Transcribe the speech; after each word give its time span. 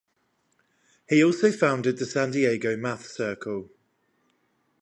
He 1.07 1.23
also 1.23 1.51
founded 1.51 1.97
the 1.99 2.07
San 2.07 2.31
Diego 2.31 2.75
Math 2.75 3.05
Circle. 3.05 3.69